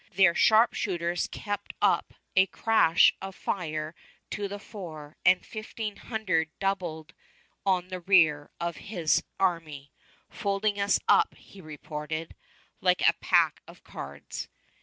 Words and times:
Their 0.11 0.33
sharpshooters 0.33 1.27
kept 1.31 1.73
up 1.79 2.15
a 2.35 2.47
crash 2.47 3.13
of 3.21 3.35
fire 3.35 3.93
to 4.31 4.47
the 4.47 4.57
fore, 4.57 5.15
and 5.23 5.45
fifteen 5.45 5.95
hundred 5.97 6.49
doubled 6.57 7.13
on 7.67 7.89
the 7.89 7.99
rear 7.99 8.49
of 8.59 8.77
his 8.77 9.23
army, 9.39 9.91
"folding 10.27 10.79
us 10.79 10.99
up," 11.07 11.35
he 11.35 11.61
reported, 11.61 12.35
"like 12.81 13.07
a 13.07 13.13
pack 13.21 13.61
of 13.67 13.83
cards." 13.83 14.47